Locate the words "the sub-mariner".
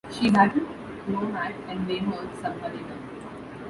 2.35-2.97